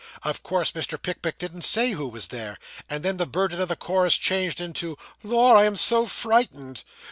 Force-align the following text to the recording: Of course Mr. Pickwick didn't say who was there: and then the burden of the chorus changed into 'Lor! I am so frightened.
Of 0.23 0.41
course 0.41 0.71
Mr. 0.71 0.99
Pickwick 0.99 1.37
didn't 1.37 1.61
say 1.61 1.91
who 1.91 2.07
was 2.07 2.29
there: 2.29 2.57
and 2.89 3.05
then 3.05 3.17
the 3.17 3.27
burden 3.27 3.61
of 3.61 3.69
the 3.69 3.75
chorus 3.75 4.17
changed 4.17 4.59
into 4.59 4.97
'Lor! 5.21 5.55
I 5.55 5.65
am 5.65 5.75
so 5.75 6.07
frightened. 6.07 6.83